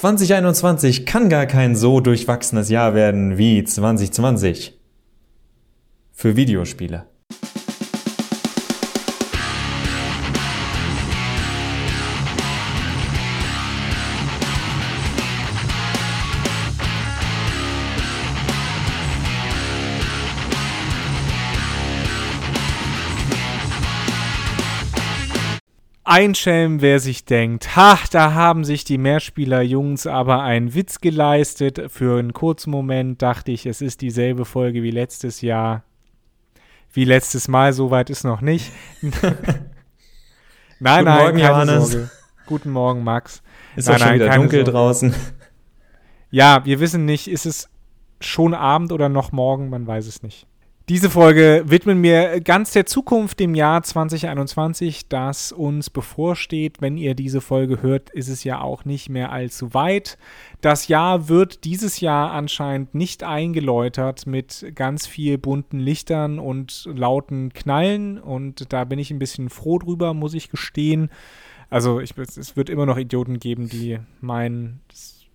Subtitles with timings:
[0.00, 4.80] 2021 kann gar kein so durchwachsenes Jahr werden wie 2020.
[6.10, 7.09] Für Videospiele.
[26.12, 31.80] Ein Schelm, wer sich denkt, ha, da haben sich die Mehrspieler-Jungs aber einen Witz geleistet.
[31.86, 35.84] Für einen kurzen Moment dachte ich, es ist dieselbe Folge wie letztes Jahr.
[36.92, 38.72] Wie letztes Mal, soweit ist noch nicht.
[39.02, 41.90] nein, Guten nein, Morgen, keine Johannes.
[41.92, 42.10] Sorge.
[42.46, 43.40] Guten Morgen, Max.
[43.76, 44.70] Ist Nein, doch schon nein, wieder dunkel Sorge.
[44.72, 45.14] draußen.
[46.32, 47.68] Ja, wir wissen nicht, ist es
[48.20, 50.48] schon Abend oder noch morgen, man weiß es nicht.
[50.90, 56.78] Diese Folge widmen wir ganz der Zukunft, dem Jahr 2021, das uns bevorsteht.
[56.80, 60.18] Wenn ihr diese Folge hört, ist es ja auch nicht mehr allzu weit.
[60.62, 67.52] Das Jahr wird dieses Jahr anscheinend nicht eingeläutert mit ganz viel bunten Lichtern und lauten
[67.52, 71.08] Knallen und da bin ich ein bisschen froh drüber, muss ich gestehen.
[71.68, 74.80] Also ich, es wird immer noch Idioten geben, die meinen,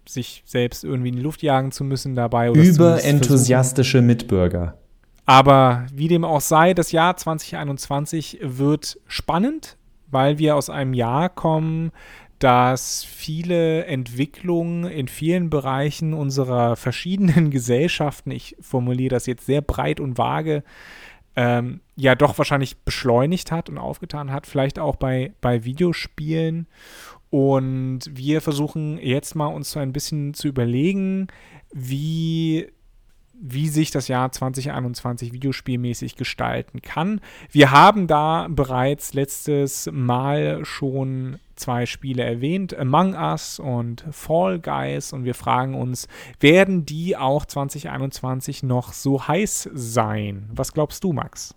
[0.06, 2.52] sich selbst irgendwie in die Luft jagen zu müssen dabei.
[2.52, 4.78] Überenthusiastische Mitbürger.
[5.26, 11.30] Aber wie dem auch sei, das Jahr 2021 wird spannend, weil wir aus einem Jahr
[11.30, 11.92] kommen,
[12.40, 20.00] das viele Entwicklungen in vielen Bereichen unserer verschiedenen Gesellschaften, ich formuliere das jetzt sehr breit
[20.00, 20.64] und vage,
[21.36, 26.68] ähm, ja doch wahrscheinlich beschleunigt hat und aufgetan hat, vielleicht auch bei, bei Videospielen.
[27.30, 31.28] Und wir versuchen jetzt mal uns so ein bisschen zu überlegen,
[31.74, 32.68] wie
[33.42, 37.22] wie sich das Jahr 2021 videospielmäßig gestalten kann.
[37.52, 45.14] Wir haben da bereits letztes Mal schon zwei Spiele erwähnt, Among Us und Fall Guys,
[45.14, 46.08] und wir fragen uns,
[46.40, 50.50] werden die auch 2021 noch so heiß sein?
[50.54, 51.56] Was glaubst du, Max?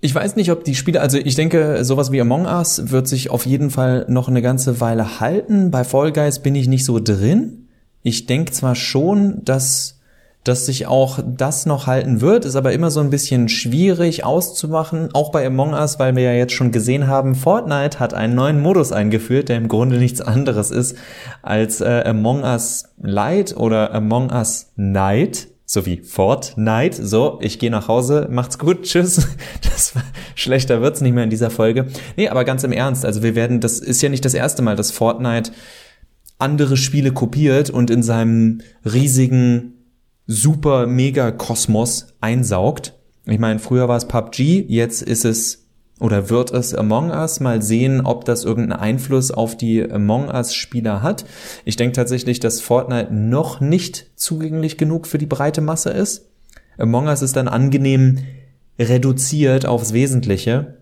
[0.00, 3.30] Ich weiß nicht, ob die Spiele, also ich denke, sowas wie Among Us wird sich
[3.30, 5.70] auf jeden Fall noch eine ganze Weile halten.
[5.70, 7.68] Bei Fall Guys bin ich nicht so drin.
[8.02, 10.01] Ich denke zwar schon, dass
[10.44, 15.10] dass sich auch das noch halten wird, ist aber immer so ein bisschen schwierig auszumachen,
[15.12, 18.60] auch bei Among Us, weil wir ja jetzt schon gesehen haben, Fortnite hat einen neuen
[18.60, 20.96] Modus eingeführt, der im Grunde nichts anderes ist
[21.42, 27.06] als äh, Among Us Light oder Among Us Night, sowie Fortnite.
[27.06, 29.28] So, ich gehe nach Hause, macht's gut, tschüss.
[29.62, 30.02] Das war,
[30.34, 31.86] schlechter wird's nicht mehr in dieser Folge.
[32.16, 34.74] Nee, aber ganz im Ernst, also wir werden, das ist ja nicht das erste Mal,
[34.74, 35.52] dass Fortnite
[36.38, 39.81] andere Spiele kopiert und in seinem riesigen
[40.26, 42.94] super mega Kosmos einsaugt.
[43.26, 45.62] Ich meine, früher war es PUBG, jetzt ist es
[46.00, 47.38] oder wird es Among Us.
[47.38, 51.24] Mal sehen, ob das irgendeinen Einfluss auf die Among Us Spieler hat.
[51.64, 56.28] Ich denke tatsächlich, dass Fortnite noch nicht zugänglich genug für die breite Masse ist.
[56.76, 58.18] Among Us ist dann angenehm
[58.78, 60.81] reduziert aufs Wesentliche.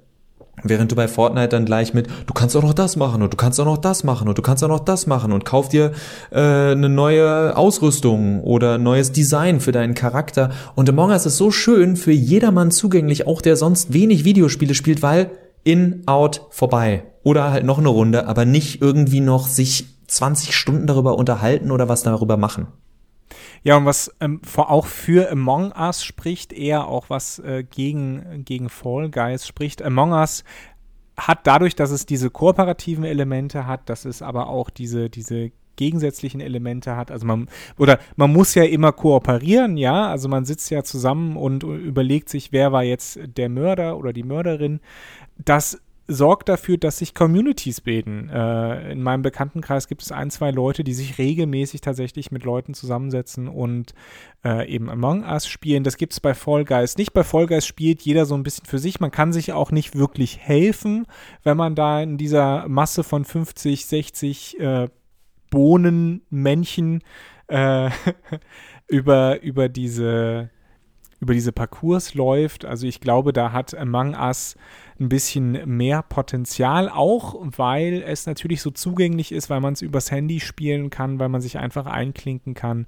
[0.62, 3.36] Während du bei Fortnite dann gleich mit, du kannst auch noch das machen und du
[3.36, 5.92] kannst auch noch das machen und du kannst auch noch das machen und kauf dir
[6.30, 6.38] äh,
[6.72, 10.50] eine neue Ausrüstung oder neues Design für deinen Charakter.
[10.74, 15.02] Und Among Us ist so schön für jedermann zugänglich, auch der sonst wenig Videospiele spielt,
[15.02, 15.30] weil
[15.64, 17.04] in, out, vorbei.
[17.22, 21.88] Oder halt noch eine Runde, aber nicht irgendwie noch sich 20 Stunden darüber unterhalten oder
[21.88, 22.68] was darüber machen.
[23.62, 28.68] Ja, und was ähm, auch für Among Us spricht, eher auch was äh, gegen, gegen
[28.68, 29.82] Fall Guys spricht.
[29.82, 30.44] Among Us
[31.16, 36.40] hat dadurch, dass es diese kooperativen Elemente hat, dass es aber auch diese, diese gegensätzlichen
[36.40, 37.10] Elemente hat.
[37.10, 37.48] Also man,
[37.78, 40.08] oder man muss ja immer kooperieren, ja.
[40.08, 44.22] Also man sitzt ja zusammen und überlegt sich, wer war jetzt der Mörder oder die
[44.22, 44.80] Mörderin.
[45.38, 48.28] Das sorgt dafür, dass sich Communities bilden.
[48.28, 52.74] Äh, in meinem Bekanntenkreis gibt es ein, zwei Leute, die sich regelmäßig tatsächlich mit Leuten
[52.74, 53.94] zusammensetzen und
[54.44, 55.84] äh, eben Among Us spielen.
[55.84, 57.12] Das gibt es bei Fall Guys nicht.
[57.12, 58.98] Bei Fall Guys spielt jeder so ein bisschen für sich.
[58.98, 61.06] Man kann sich auch nicht wirklich helfen,
[61.44, 64.88] wenn man da in dieser Masse von 50, 60 äh,
[65.50, 67.02] Bohnenmännchen
[67.46, 67.90] äh,
[68.88, 70.50] über, über diese
[71.20, 72.64] über diese Parcours läuft.
[72.64, 74.56] Also ich glaube, da hat Among Us
[74.98, 80.10] ein bisschen mehr Potenzial, auch weil es natürlich so zugänglich ist, weil man es übers
[80.10, 82.86] Handy spielen kann, weil man sich einfach einklinken kann.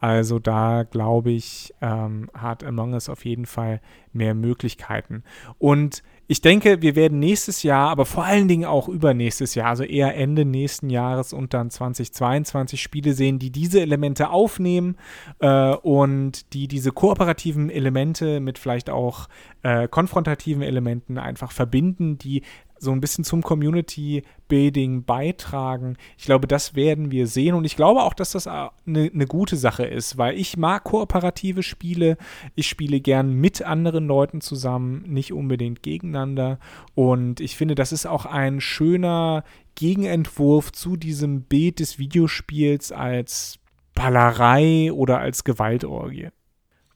[0.00, 3.80] Also da glaube ich, ähm, hat Among Us auf jeden Fall
[4.12, 5.24] mehr Möglichkeiten.
[5.58, 9.82] Und ich denke, wir werden nächstes Jahr, aber vor allen Dingen auch übernächstes Jahr, also
[9.82, 14.96] eher Ende nächsten Jahres und dann 2022 Spiele sehen, die diese Elemente aufnehmen
[15.38, 19.30] äh, und die diese kooperativen Elemente mit vielleicht auch
[19.62, 22.42] äh, konfrontativen Elementen einfach verbinden, die
[22.78, 25.96] so ein bisschen zum Community-Building beitragen.
[26.16, 29.56] Ich glaube, das werden wir sehen und ich glaube auch, dass das eine, eine gute
[29.56, 32.16] Sache ist, weil ich mag kooperative Spiele.
[32.54, 36.58] Ich spiele gern mit anderen Leuten zusammen, nicht unbedingt gegeneinander
[36.94, 43.58] und ich finde, das ist auch ein schöner Gegenentwurf zu diesem Bild des Videospiels als
[43.94, 46.28] Ballerei oder als Gewaltorgie.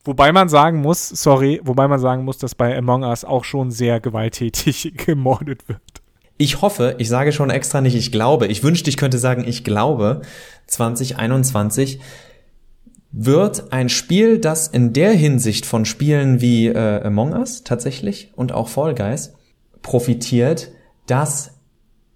[0.04, 3.70] Wobei man sagen muss, sorry, wobei man sagen muss, dass bei Among Us auch schon
[3.70, 5.80] sehr gewalttätig gemordet wird.
[6.38, 9.62] Ich hoffe, ich sage schon extra nicht, ich glaube, ich wünschte, ich könnte sagen, ich
[9.62, 10.22] glaube,
[10.66, 12.00] 2021
[13.12, 18.52] wird ein Spiel, das in der Hinsicht von Spielen wie äh, Among Us tatsächlich und
[18.52, 19.34] auch Fall Guys
[19.82, 20.72] profitiert,
[21.06, 21.60] dass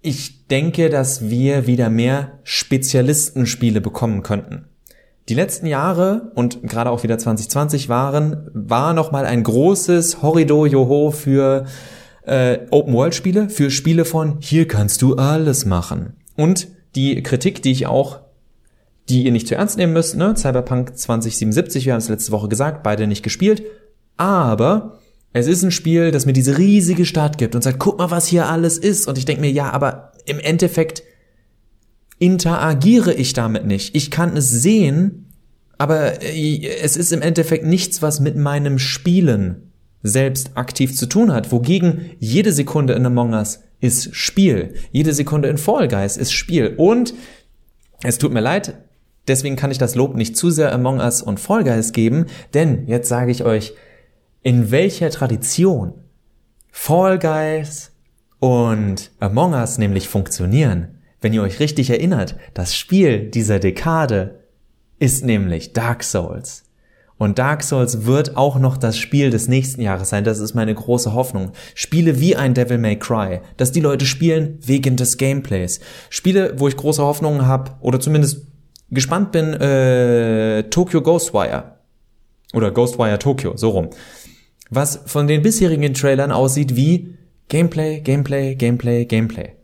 [0.01, 4.65] ich denke, dass wir wieder mehr Spezialistenspiele bekommen könnten.
[5.29, 11.11] Die letzten Jahre und gerade auch wieder 2020 waren, war nochmal ein großes Horrido Joho
[11.11, 11.65] für
[12.25, 16.13] äh, Open-World-Spiele, für Spiele von hier kannst du alles machen.
[16.37, 18.21] Und die Kritik, die ich auch,
[19.09, 20.33] die ihr nicht zu ernst nehmen müsst, ne?
[20.37, 23.63] Cyberpunk 2077, wir haben es letzte Woche gesagt, beide nicht gespielt,
[24.15, 24.99] aber
[25.33, 28.27] es ist ein Spiel, das mir diese riesige Stadt gibt und sagt, guck mal, was
[28.27, 29.07] hier alles ist.
[29.07, 31.03] Und ich denke mir, ja, aber im Endeffekt
[32.19, 33.95] interagiere ich damit nicht.
[33.95, 35.27] Ich kann es sehen,
[35.77, 39.71] aber äh, es ist im Endeffekt nichts, was mit meinem Spielen
[40.03, 41.51] selbst aktiv zu tun hat.
[41.51, 44.73] Wogegen jede Sekunde in Among Us ist Spiel.
[44.91, 46.73] Jede Sekunde in Fall Guys ist Spiel.
[46.77, 47.13] Und
[48.03, 48.77] es tut mir leid,
[49.27, 52.87] deswegen kann ich das Lob nicht zu sehr Among Us und Fall Guys geben, denn
[52.87, 53.73] jetzt sage ich euch,
[54.41, 55.93] in welcher Tradition
[56.71, 57.91] Fall Guys
[58.39, 60.96] und Among Us nämlich funktionieren.
[61.27, 64.39] Wenn ihr euch richtig erinnert, das Spiel dieser Dekade
[64.97, 66.63] ist nämlich Dark Souls.
[67.17, 70.23] Und Dark Souls wird auch noch das Spiel des nächsten Jahres sein.
[70.23, 71.51] Das ist meine große Hoffnung.
[71.75, 75.81] Spiele wie ein Devil May Cry, dass die Leute spielen wegen des Gameplays.
[76.09, 78.47] Spiele, wo ich große Hoffnungen habe oder zumindest
[78.89, 81.75] gespannt bin, äh, Tokyo Ghostwire
[82.53, 83.89] oder Ghostwire Tokyo, so rum.
[84.69, 87.17] Was von den bisherigen Trailern aussieht wie
[87.49, 89.56] Gameplay, Gameplay, Gameplay, Gameplay.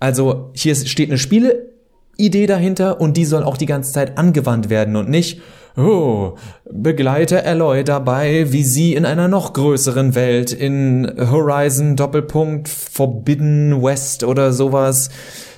[0.00, 4.96] Also hier steht eine Spieleidee dahinter und die soll auch die ganze Zeit angewandt werden
[4.96, 5.40] und nicht,
[5.80, 6.36] oh,
[6.70, 14.24] begleite Alloy dabei, wie sie in einer noch größeren Welt in Horizon Doppelpunkt Forbidden West
[14.24, 15.10] oder sowas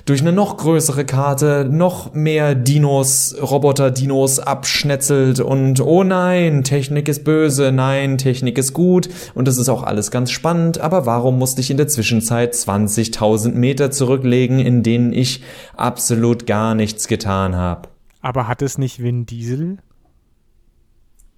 [0.05, 7.23] durch eine noch größere Karte noch mehr Dinos, Roboter-Dinos abschnetzelt und oh nein, Technik ist
[7.23, 11.61] böse, nein, Technik ist gut und das ist auch alles ganz spannend, aber warum musste
[11.61, 15.41] ich in der Zwischenzeit 20.000 Meter zurücklegen, in denen ich
[15.77, 17.87] absolut gar nichts getan habe?
[18.21, 19.77] Aber hat es nicht Vin Diesel?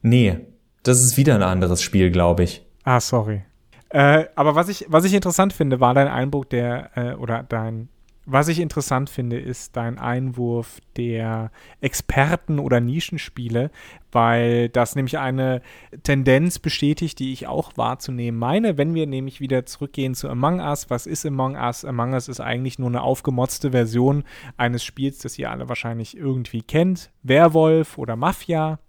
[0.05, 0.37] Nee,
[0.83, 2.63] das ist wieder ein anderes Spiel, glaube ich.
[2.83, 3.41] Ah, sorry.
[3.89, 7.89] Äh, aber was ich, was ich interessant finde, war dein Eindruck der, äh, oder dein
[8.27, 13.69] was ich interessant finde, ist dein Einwurf der Experten- oder Nischenspiele,
[14.11, 15.61] weil das nämlich eine
[16.01, 18.79] Tendenz bestätigt, die ich auch wahrzunehmen meine.
[18.79, 21.85] Wenn wir nämlich wieder zurückgehen zu Among Us, was ist Among Us?
[21.85, 24.23] Among Us ist eigentlich nur eine aufgemotzte Version
[24.57, 27.11] eines Spiels, das ihr alle wahrscheinlich irgendwie kennt.
[27.21, 28.79] Werwolf oder Mafia,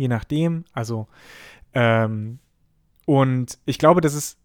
[0.00, 0.64] je nachdem.
[0.72, 1.06] Also,
[1.74, 2.38] ähm,
[3.06, 4.38] und ich glaube, dass es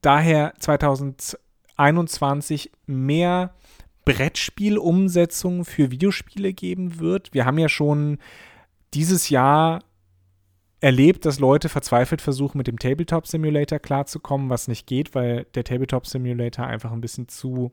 [0.00, 1.38] daher 2000
[1.76, 3.54] 2021 mehr
[4.04, 7.32] Brettspielumsetzungen für Videospiele geben wird.
[7.34, 8.18] Wir haben ja schon
[8.94, 9.82] dieses Jahr
[10.80, 15.64] erlebt, dass Leute verzweifelt versuchen, mit dem Tabletop Simulator klarzukommen, was nicht geht, weil der
[15.64, 17.72] Tabletop Simulator einfach ein bisschen zu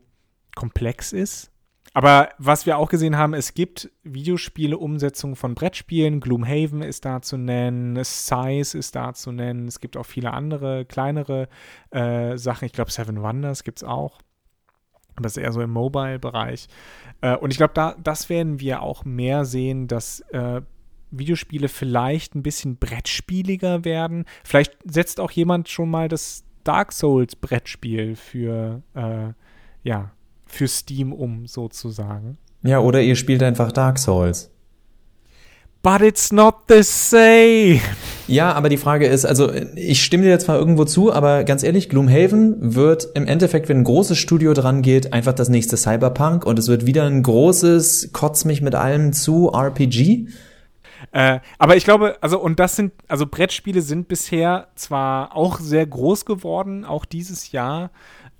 [0.54, 1.50] komplex ist.
[1.92, 6.20] Aber was wir auch gesehen haben, es gibt Videospiele-Umsetzungen von Brettspielen.
[6.20, 9.66] Gloomhaven ist da zu nennen, Size ist da zu nennen.
[9.66, 11.48] Es gibt auch viele andere, kleinere
[11.90, 12.66] äh, Sachen.
[12.66, 14.20] Ich glaube, Seven Wonders gibt es auch.
[15.20, 16.68] Das ist eher so im Mobile-Bereich.
[17.22, 20.62] Äh, und ich glaube, da, das werden wir auch mehr sehen, dass äh,
[21.10, 24.26] Videospiele vielleicht ein bisschen brettspieliger werden.
[24.44, 29.32] Vielleicht setzt auch jemand schon mal das Dark Souls Brettspiel für, äh,
[29.82, 30.12] ja,
[30.50, 32.38] für Steam um, sozusagen.
[32.62, 34.50] Ja, oder ihr spielt einfach Dark Souls.
[35.82, 37.80] But it's not the same.
[38.26, 41.62] Ja, aber die Frage ist, also ich stimme dir jetzt zwar irgendwo zu, aber ganz
[41.62, 46.44] ehrlich, Gloomhaven wird im Endeffekt, wenn ein großes Studio dran geht, einfach das nächste Cyberpunk
[46.44, 50.26] und es wird wieder ein großes Kotz mich mit allem zu RPG.
[51.12, 55.86] Äh, aber ich glaube, also und das sind, also Brettspiele sind bisher zwar auch sehr
[55.86, 57.90] groß geworden, auch dieses Jahr.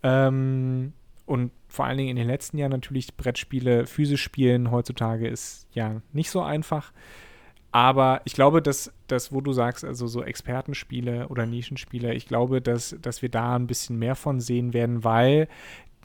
[0.02, 0.93] Ähm,
[1.25, 6.03] und vor allen Dingen in den letzten Jahren natürlich Brettspiele physisch spielen heutzutage ist ja
[6.12, 6.93] nicht so einfach.
[7.73, 12.61] Aber ich glaube, dass das, wo du sagst, also so Expertenspiele oder Nischenspiele, ich glaube,
[12.61, 15.47] dass, dass wir da ein bisschen mehr von sehen werden, weil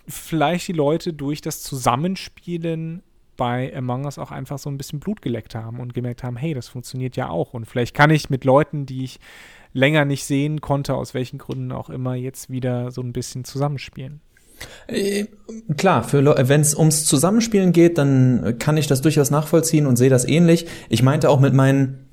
[0.08, 3.02] vielleicht die Leute durch das Zusammenspielen
[3.36, 6.54] bei Among Us auch einfach so ein bisschen Blut geleckt haben und gemerkt haben, hey,
[6.54, 7.54] das funktioniert ja auch.
[7.54, 9.20] Und vielleicht kann ich mit Leuten, die ich
[9.74, 14.22] länger nicht sehen konnte, aus welchen Gründen auch immer, jetzt wieder so ein bisschen zusammenspielen.
[14.88, 15.26] Äh,
[15.78, 20.26] klar, wenn es ums Zusammenspielen geht, dann kann ich das durchaus nachvollziehen und sehe das
[20.26, 20.68] ähnlich.
[20.90, 22.08] Ich meinte auch mit meinen,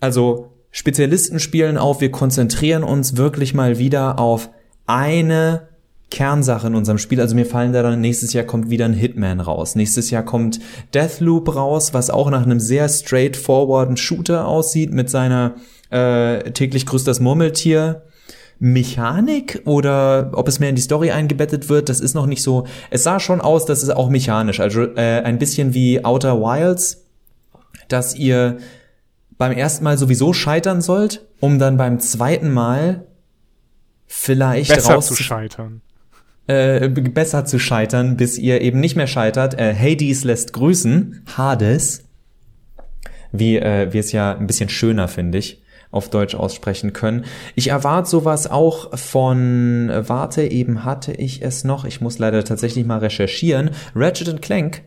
[0.00, 4.50] also Spezialisten spielen auf, wir konzentrieren uns wirklich mal wieder auf
[4.86, 5.68] eine
[6.10, 7.20] Kernsache in unserem Spiel.
[7.20, 9.74] Also mir fallen da dann nächstes Jahr kommt wieder ein Hitman raus.
[9.74, 10.60] Nächstes Jahr kommt
[10.92, 15.54] Deathloop raus, was auch nach einem sehr straightforwarden Shooter aussieht mit seiner
[15.90, 18.02] äh, täglich grüßt das Murmeltier.
[18.62, 22.66] Mechanik oder ob es mehr in die Story eingebettet wird, das ist noch nicht so.
[22.90, 27.06] Es sah schon aus, dass es auch mechanisch, also äh, ein bisschen wie Outer Wilds,
[27.88, 28.58] dass ihr
[29.38, 33.06] beim ersten Mal sowieso scheitern sollt, um dann beim zweiten Mal
[34.06, 35.80] vielleicht besser raus zu scheitern.
[36.46, 39.58] Äh, besser zu scheitern, bis ihr eben nicht mehr scheitert.
[39.58, 42.04] Äh, Hades lässt grüßen, Hades,
[43.32, 47.24] wie äh, wir es ja ein bisschen schöner finde ich auf Deutsch aussprechen können.
[47.54, 52.86] Ich erwarte sowas auch von, warte, eben hatte ich es noch, ich muss leider tatsächlich
[52.86, 53.70] mal recherchieren.
[53.94, 54.82] Ratchet Clank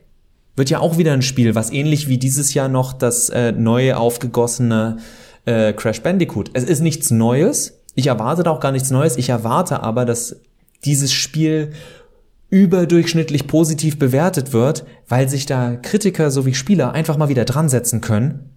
[0.55, 3.97] wird ja auch wieder ein Spiel, was ähnlich wie dieses Jahr noch das äh, neue
[3.97, 4.97] aufgegossene
[5.45, 6.51] äh, Crash Bandicoot.
[6.53, 7.79] Es ist nichts Neues.
[7.95, 9.17] Ich erwarte da auch gar nichts Neues.
[9.17, 10.37] Ich erwarte aber, dass
[10.85, 11.71] dieses Spiel
[12.49, 17.99] überdurchschnittlich positiv bewertet wird, weil sich da Kritiker sowie Spieler einfach mal wieder dran setzen
[17.99, 18.51] können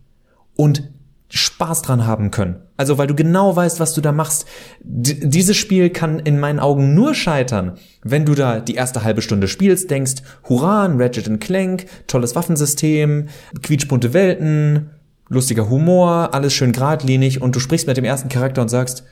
[0.54, 0.90] und
[1.28, 2.56] Spaß dran haben können.
[2.76, 4.46] Also weil du genau weißt, was du da machst.
[4.80, 9.22] D dieses Spiel kann in meinen Augen nur scheitern, wenn du da die erste halbe
[9.22, 13.28] Stunde spielst, denkst, hurra, ein Ratchet Clank, tolles Waffensystem,
[13.62, 14.90] quietschbunte Welten,
[15.28, 19.04] lustiger Humor, alles schön geradlinig und du sprichst mit dem ersten Charakter und sagst,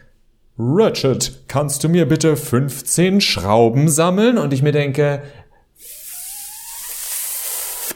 [0.57, 4.39] Ratchet, kannst du mir bitte 15 Schrauben sammeln?
[4.39, 5.23] Und ich mir denke,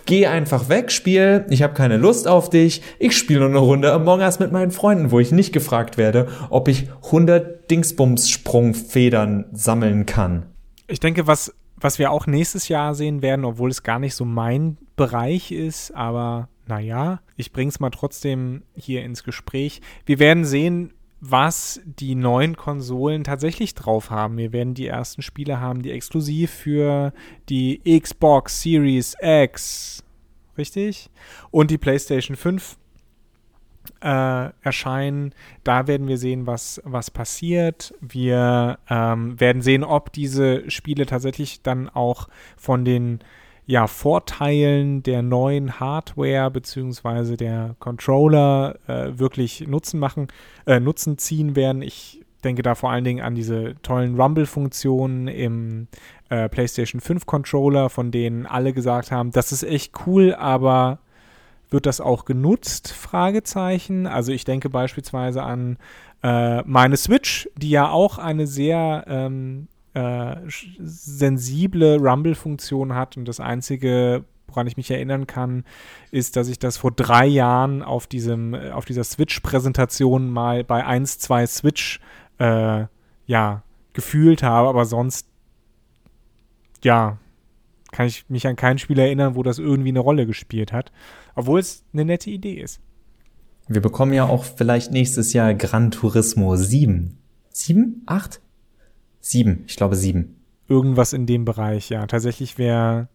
[0.08, 3.92] geh einfach weg, Spiel, ich habe keine Lust auf dich, ich spiele nur eine Runde
[3.92, 10.06] Among Us mit meinen Freunden, wo ich nicht gefragt werde, ob ich 100 Dingsbums-Sprungfedern sammeln
[10.06, 10.46] kann.
[10.86, 14.24] Ich denke, was, was wir auch nächstes Jahr sehen werden, obwohl es gar nicht so
[14.24, 19.82] mein Bereich ist, aber naja, ich bring's mal trotzdem hier ins Gespräch.
[20.06, 24.36] Wir werden sehen, was die neuen Konsolen tatsächlich drauf haben.
[24.36, 27.12] Wir werden die ersten Spiele haben, die exklusiv für
[27.48, 30.04] die Xbox Series X,
[30.56, 31.10] richtig?
[31.50, 32.76] Und die PlayStation 5
[34.00, 35.34] äh, erscheinen.
[35.64, 37.94] Da werden wir sehen, was, was passiert.
[38.00, 43.20] Wir ähm, werden sehen, ob diese Spiele tatsächlich dann auch von den
[43.68, 50.28] ja, Vorteilen der neuen Hardware beziehungsweise der Controller äh, wirklich Nutzen machen,
[50.66, 51.82] äh, Nutzen ziehen werden.
[51.82, 55.86] Ich denke da vor allen Dingen an diese tollen Rumble-Funktionen im
[56.30, 60.98] äh, PlayStation 5 Controller, von denen alle gesagt haben, das ist echt cool, aber
[61.68, 62.90] wird das auch genutzt?
[62.90, 64.06] Fragezeichen.
[64.06, 65.76] Also ich denke beispielsweise an
[66.22, 70.36] äh, meine Switch, die ja auch eine sehr ähm, äh,
[70.78, 75.64] sensible Rumble-Funktion hat und das einzige, woran ich mich erinnern kann,
[76.10, 80.84] ist, dass ich das vor drei Jahren auf diesem, äh, auf dieser Switch-Präsentation mal bei
[80.84, 82.00] 1, 2 Switch
[82.38, 82.84] äh,
[83.26, 83.62] ja,
[83.92, 85.26] gefühlt habe, aber sonst
[86.84, 87.18] ja,
[87.90, 90.92] kann ich mich an kein Spiel erinnern, wo das irgendwie eine Rolle gespielt hat.
[91.34, 92.80] Obwohl es eine nette Idee ist.
[93.66, 97.18] Wir bekommen ja auch vielleicht nächstes Jahr Gran Turismo 7.
[97.50, 98.02] 7?
[98.06, 98.40] 8?
[99.20, 100.36] Sieben, ich glaube sieben.
[100.68, 102.06] Irgendwas in dem Bereich, ja.
[102.06, 103.08] Tatsächlich wäre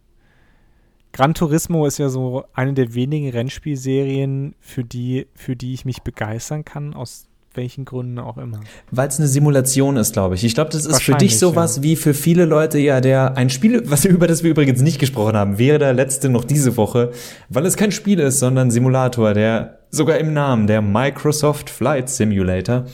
[1.13, 6.01] Gran Turismo ist ja so eine der wenigen Rennspielserien, für die, für die ich mich
[6.01, 8.61] begeistern kann, aus welchen Gründen auch immer.
[8.89, 10.43] Weil es eine Simulation ist, glaube ich.
[10.43, 11.83] Ich glaube, das ist für dich sowas ja.
[11.83, 15.35] wie für viele Leute ja der ein Spiel, was über das wir übrigens nicht gesprochen
[15.35, 17.11] haben, wäre der letzte noch diese Woche,
[17.49, 22.85] weil es kein Spiel ist, sondern Simulator, der sogar im Namen der Microsoft Flight Simulator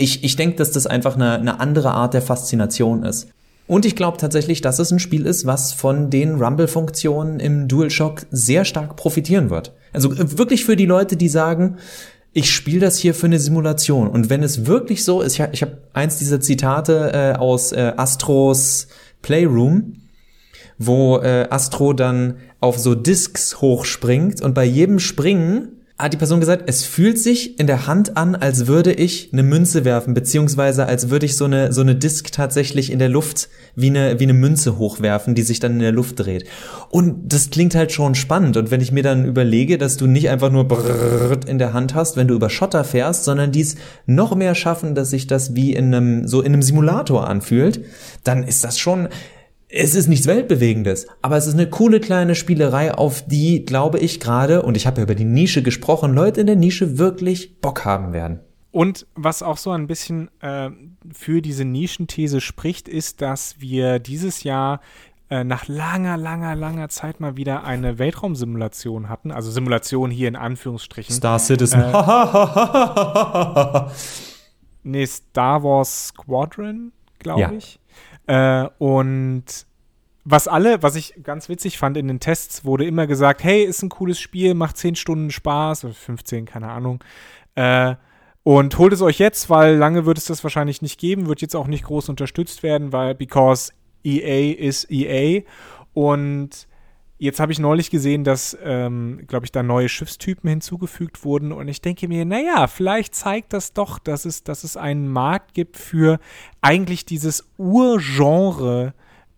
[0.00, 3.28] ich, ich denke, dass das einfach eine, eine andere Art der Faszination ist.
[3.66, 8.26] Und ich glaube tatsächlich, dass es ein Spiel ist, was von den Rumble-Funktionen im DualShock
[8.30, 9.72] sehr stark profitieren wird.
[9.92, 11.76] Also äh, wirklich für die Leute, die sagen,
[12.32, 14.08] ich spiele das hier für eine Simulation.
[14.08, 17.72] Und wenn es wirklich so ist, ich habe ich hab eins dieser Zitate äh, aus
[17.72, 18.88] äh, Astros
[19.22, 19.96] Playroom,
[20.78, 26.40] wo äh, Astro dann auf so Discs hochspringt und bei jedem Springen hat die Person
[26.40, 30.86] gesagt, es fühlt sich in der Hand an, als würde ich eine Münze werfen, beziehungsweise
[30.86, 34.24] als würde ich so eine, so eine Disk tatsächlich in der Luft wie eine, wie
[34.24, 36.44] eine Münze hochwerfen, die sich dann in der Luft dreht.
[36.90, 38.56] Und das klingt halt schon spannend.
[38.56, 40.66] Und wenn ich mir dann überlege, dass du nicht einfach nur
[41.46, 43.76] in der Hand hast, wenn du über Schotter fährst, sondern dies
[44.06, 47.84] noch mehr schaffen, dass sich das wie in einem, so in einem Simulator anfühlt,
[48.24, 49.08] dann ist das schon,
[49.72, 54.18] es ist nichts Weltbewegendes, aber es ist eine coole kleine Spielerei, auf die, glaube ich,
[54.20, 57.84] gerade, und ich habe ja über die Nische gesprochen, Leute in der Nische wirklich Bock
[57.84, 58.40] haben werden.
[58.72, 60.70] Und was auch so ein bisschen äh,
[61.12, 64.80] für diese Nischenthese spricht, ist, dass wir dieses Jahr
[65.28, 69.30] äh, nach langer, langer, langer Zeit mal wieder eine Weltraumsimulation hatten.
[69.32, 71.14] Also Simulation hier in Anführungsstrichen.
[71.14, 71.80] Star Citizen.
[71.80, 71.92] Äh,
[74.82, 77.52] nee, Star Wars Squadron, glaube ja.
[77.52, 77.80] ich.
[78.26, 79.44] Äh, und
[80.24, 83.82] was alle, was ich ganz witzig fand in den Tests, wurde immer gesagt, hey, ist
[83.82, 87.02] ein cooles Spiel, macht 10 Stunden Spaß, oder 15, keine Ahnung.
[87.54, 87.94] Äh,
[88.42, 91.56] und holt es euch jetzt, weil lange wird es das wahrscheinlich nicht geben, wird jetzt
[91.56, 93.72] auch nicht groß unterstützt werden, weil because
[94.04, 95.42] EA ist EA.
[95.92, 96.66] Und
[97.22, 101.52] Jetzt habe ich neulich gesehen, dass, ähm, glaube ich, da neue Schiffstypen hinzugefügt wurden.
[101.52, 105.52] Und ich denke mir, naja, vielleicht zeigt das doch, dass es, dass es einen Markt
[105.52, 106.18] gibt für
[106.62, 108.94] eigentlich dieses Urgenre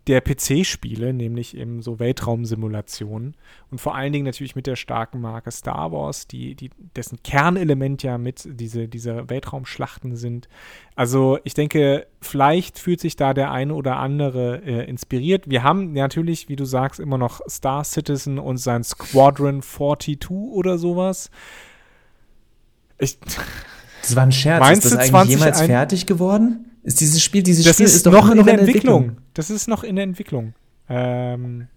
[0.07, 3.35] der PC-Spiele, nämlich eben so Weltraumsimulationen
[3.71, 8.03] und vor allen Dingen natürlich mit der starken Marke Star Wars, die, die, dessen Kernelement
[8.03, 10.49] ja mit diese, diese Weltraumschlachten sind.
[10.95, 15.49] Also ich denke, vielleicht fühlt sich da der eine oder andere äh, inspiriert.
[15.49, 20.77] Wir haben natürlich, wie du sagst, immer noch Star Citizen und sein Squadron 42 oder
[20.77, 21.31] sowas.
[22.97, 23.19] Ich,
[24.01, 24.59] das war ein Scherz.
[24.59, 26.69] Meinst ist das eigentlich jemals fertig geworden?
[26.83, 29.03] Ist dieses Spiel, dieses das Spiel ist, ist doch noch in, der Entwicklung.
[29.03, 29.25] Entwicklung.
[29.33, 30.53] Das ist noch in der Entwicklung.
[30.89, 31.67] Ähm,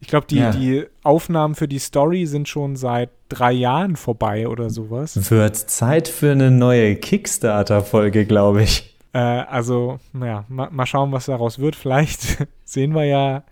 [0.00, 0.50] ich glaube, die, ja.
[0.50, 5.30] die Aufnahmen für die Story sind schon seit drei Jahren vorbei oder sowas.
[5.30, 8.96] Wird Zeit für eine neue Kickstarter-Folge, glaube ich.
[9.12, 11.76] Äh, also, naja, ma, mal schauen, was daraus wird.
[11.76, 13.44] Vielleicht sehen wir ja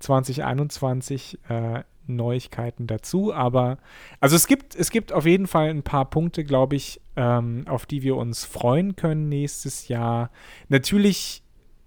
[0.00, 3.32] 2021 äh, Neuigkeiten dazu.
[3.32, 3.78] Aber
[4.20, 7.86] also es gibt, es gibt auf jeden Fall ein paar Punkte, glaube ich, ähm, auf
[7.86, 10.30] die wir uns freuen können nächstes Jahr.
[10.68, 11.42] Natürlich,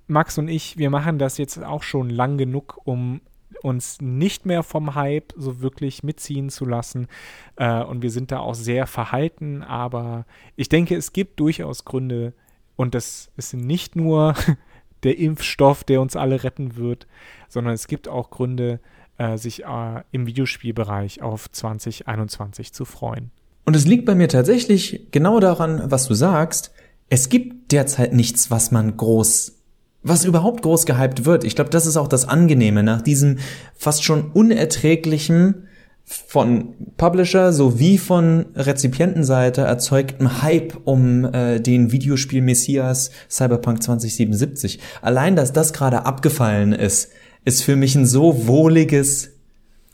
[0.07, 3.21] Max und ich, wir machen das jetzt auch schon lang genug, um
[3.61, 7.07] uns nicht mehr vom Hype so wirklich mitziehen zu lassen.
[7.55, 12.33] Äh, und wir sind da auch sehr verhalten, aber ich denke, es gibt durchaus Gründe,
[12.75, 14.35] und das ist nicht nur
[15.03, 17.07] der Impfstoff, der uns alle retten wird,
[17.49, 18.79] sondern es gibt auch Gründe,
[19.19, 23.31] äh, sich äh, im Videospielbereich auf 2021 zu freuen.
[23.65, 26.71] Und es liegt bei mir tatsächlich genau daran, was du sagst.
[27.09, 29.55] Es gibt derzeit nichts, was man groß
[30.01, 31.43] was überhaupt groß gehypt wird.
[31.43, 33.39] Ich glaube, das ist auch das Angenehme nach diesem
[33.75, 35.67] fast schon unerträglichen
[36.05, 44.79] von Publisher sowie von Rezipientenseite erzeugten Hype um äh, den Videospiel Messias Cyberpunk 2077.
[45.01, 47.11] Allein, dass das gerade abgefallen ist,
[47.45, 49.31] ist für mich ein so wohliges,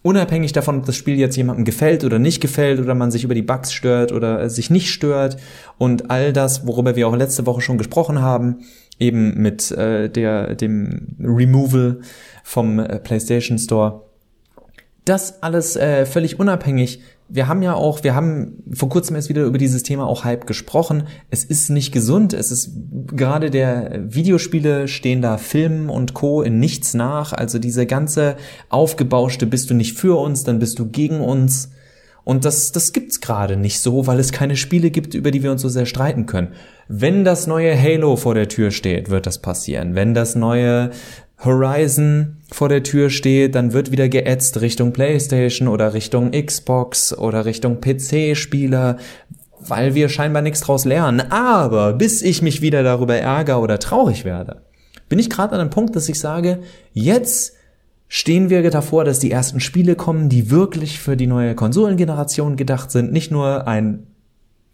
[0.01, 3.33] unabhängig davon, ob das Spiel jetzt jemandem gefällt oder nicht gefällt oder man sich über
[3.33, 5.37] die Bugs stört oder äh, sich nicht stört
[5.77, 8.59] und all das, worüber wir auch letzte Woche schon gesprochen haben,
[8.99, 12.01] eben mit äh, der dem Removal
[12.43, 14.03] vom äh, PlayStation Store.
[15.05, 19.43] Das alles äh, völlig unabhängig wir haben ja auch, wir haben vor kurzem erst wieder
[19.45, 21.07] über dieses Thema auch Hype gesprochen.
[21.31, 22.33] Es ist nicht gesund.
[22.33, 22.71] Es ist
[23.07, 26.43] gerade der Videospiele stehen da Filmen und Co.
[26.43, 27.33] in nichts nach.
[27.33, 28.35] Also diese ganze
[28.69, 31.71] aufgebauschte, bist du nicht für uns, dann bist du gegen uns.
[32.23, 35.51] Und das, das gibt's gerade nicht so, weil es keine Spiele gibt, über die wir
[35.51, 36.53] uns so sehr streiten können.
[36.87, 39.95] Wenn das neue Halo vor der Tür steht, wird das passieren.
[39.95, 40.91] Wenn das neue
[41.43, 47.45] Horizon vor der Tür steht, dann wird wieder geätzt Richtung PlayStation oder Richtung Xbox oder
[47.45, 48.97] Richtung PC-Spieler,
[49.59, 51.31] weil wir scheinbar nichts draus lernen.
[51.31, 54.61] Aber bis ich mich wieder darüber ärgere oder traurig werde,
[55.09, 56.59] bin ich gerade an einem Punkt, dass ich sage,
[56.93, 57.53] jetzt
[58.07, 62.91] stehen wir davor, dass die ersten Spiele kommen, die wirklich für die neue Konsolengeneration gedacht
[62.91, 63.11] sind.
[63.11, 64.07] Nicht nur ein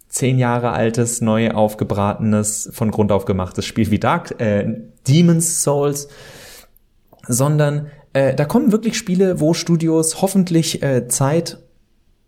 [0.10, 6.10] zehn Jahre altes, neu aufgebratenes, von Grund auf gemachtes Spiel wie Dark, äh, Demon's Souls,
[7.28, 11.60] sondern äh, da kommen wirklich Spiele, wo Studios hoffentlich äh, Zeit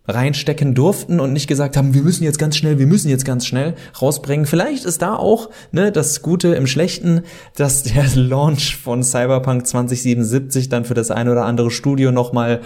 [0.06, 3.46] reinstecken durften und nicht gesagt haben, wir müssen jetzt ganz schnell, wir müssen jetzt ganz
[3.46, 4.44] schnell rausbringen.
[4.44, 7.22] Vielleicht ist da auch ne, das Gute im Schlechten,
[7.56, 12.60] dass der Launch von Cyberpunk 2077 dann für das eine oder andere Studio nochmal,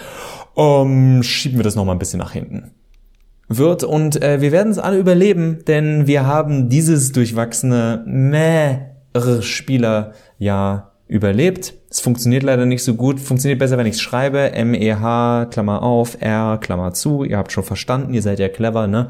[0.55, 2.73] um, schieben wir das nochmal ein bisschen nach hinten
[3.49, 8.81] wird und äh, wir werden es alle überleben, denn wir haben dieses durchwachsene Mäh
[9.41, 13.19] Spieler ja überlebt Es funktioniert leider nicht so gut.
[13.19, 14.53] Funktioniert besser, wenn ich es schreibe.
[14.53, 17.25] M-E-H, Klammer auf, R, Klammer zu.
[17.25, 19.09] Ihr habt schon verstanden, ihr seid ja clever, ne?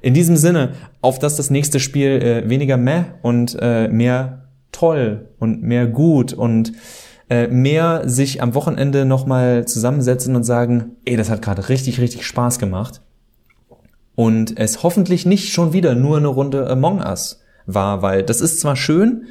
[0.00, 5.28] In diesem Sinne, auf dass das nächste Spiel äh, weniger meh und äh, mehr toll
[5.38, 6.72] und mehr gut und
[7.30, 12.26] äh, mehr sich am Wochenende nochmal zusammensetzen und sagen, ey, das hat gerade richtig, richtig
[12.26, 13.00] Spaß gemacht.
[14.14, 18.60] Und es hoffentlich nicht schon wieder nur eine Runde Among Us war, weil das ist
[18.60, 19.26] zwar schön,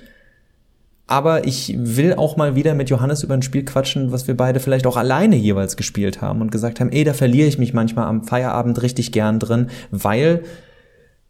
[1.07, 4.59] aber ich will auch mal wieder mit Johannes über ein Spiel quatschen, was wir beide
[4.59, 8.07] vielleicht auch alleine jeweils gespielt haben und gesagt haben, ey, da verliere ich mich manchmal
[8.07, 10.43] am Feierabend richtig gern drin, weil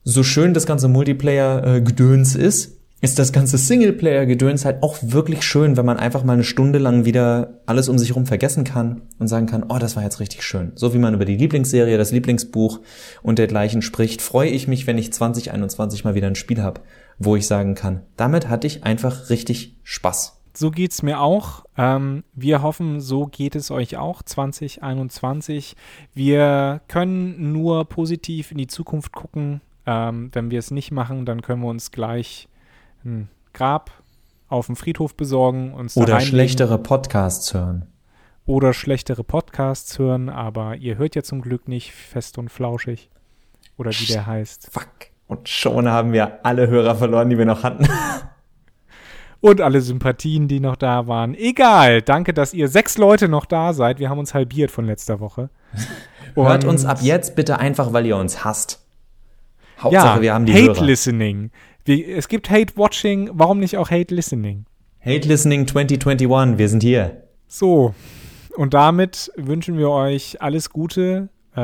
[0.03, 5.85] so schön das ganze Multiplayer-Gedöns ist, ist das ganze Singleplayer-Gedöns halt auch wirklich schön, wenn
[5.85, 9.45] man einfach mal eine Stunde lang wieder alles um sich herum vergessen kann und sagen
[9.45, 10.71] kann, oh, das war jetzt richtig schön.
[10.73, 12.79] So wie man über die Lieblingsserie, das Lieblingsbuch
[13.21, 16.81] und dergleichen spricht, freue ich mich, wenn ich 2021 mal wieder ein Spiel habe,
[17.19, 20.37] wo ich sagen kann, damit hatte ich einfach richtig Spaß.
[20.53, 21.65] So geht's mir auch.
[21.77, 25.75] Ähm, wir hoffen, so geht es euch auch 2021.
[26.13, 29.61] Wir können nur positiv in die Zukunft gucken.
[29.85, 32.47] Ähm, wenn wir es nicht machen, dann können wir uns gleich
[33.05, 33.91] ein Grab
[34.47, 35.75] auf dem Friedhof besorgen.
[35.75, 37.85] Uns Oder schlechtere Podcasts hören.
[38.47, 43.09] Oder schlechtere Podcasts hören, aber ihr hört ja zum Glück nicht fest und flauschig.
[43.77, 44.69] Oder wie der heißt.
[44.71, 45.11] Fuck.
[45.27, 47.85] Und schon haben wir alle Hörer verloren, die wir noch hatten.
[49.41, 51.35] und alle Sympathien, die noch da waren.
[51.35, 52.01] Egal.
[52.01, 53.99] Danke, dass ihr sechs Leute noch da seid.
[53.99, 55.49] Wir haben uns halbiert von letzter Woche.
[56.35, 58.85] Hört uns ab jetzt bitte einfach, weil ihr uns hasst.
[59.79, 60.85] Hauptsache, ja, wir haben die Hate Hörer.
[60.85, 61.51] Listening.
[61.85, 64.65] Wie, es gibt Hate Watching, warum nicht auch Hate Listening?
[65.01, 67.23] Hate Listening 2021, wir sind hier.
[67.47, 67.93] So,
[68.55, 71.29] und damit wünschen wir euch alles Gute.
[71.55, 71.59] Äh,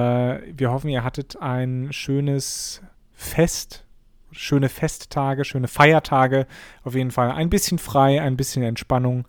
[0.56, 2.82] wir hoffen, ihr hattet ein schönes
[3.24, 3.86] Fest,
[4.32, 6.46] schöne Festtage, schöne Feiertage.
[6.84, 9.26] Auf jeden Fall ein bisschen frei, ein bisschen Entspannung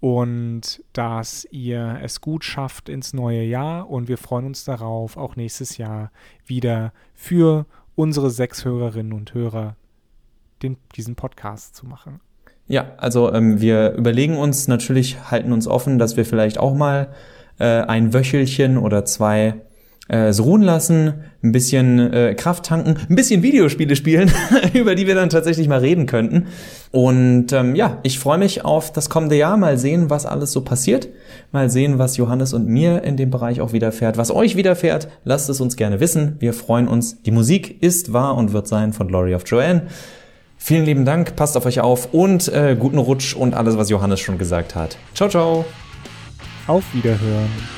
[0.00, 3.90] und dass ihr es gut schafft ins neue Jahr.
[3.90, 6.10] Und wir freuen uns darauf, auch nächstes Jahr
[6.46, 9.76] wieder für unsere sechs Hörerinnen und Hörer
[10.62, 12.20] den, diesen Podcast zu machen.
[12.68, 17.12] Ja, also ähm, wir überlegen uns natürlich, halten uns offen, dass wir vielleicht auch mal
[17.58, 19.62] äh, ein Wöchelchen oder zwei
[20.08, 24.30] äh, es ruhen lassen, ein bisschen äh, Kraft tanken, ein bisschen Videospiele spielen,
[24.72, 26.46] über die wir dann tatsächlich mal reden könnten.
[26.90, 30.62] Und ähm, ja, ich freue mich auf das kommende Jahr, mal sehen, was alles so
[30.62, 31.08] passiert,
[31.52, 35.08] mal sehen, was Johannes und mir in dem Bereich auch widerfährt, was euch widerfährt.
[35.24, 36.36] Lasst es uns gerne wissen.
[36.40, 37.22] Wir freuen uns.
[37.22, 39.82] Die Musik ist, war und wird sein von Glory of Joanne.
[40.60, 44.18] Vielen lieben Dank, passt auf euch auf und äh, guten Rutsch und alles, was Johannes
[44.18, 44.98] schon gesagt hat.
[45.14, 45.64] Ciao, ciao.
[46.66, 47.77] Auf Wiederhören.